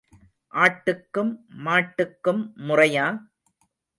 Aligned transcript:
ஆட்டுக்கும் 0.53 1.29
மாட்டுக்கும் 1.65 2.41
முறையா? 2.67 3.05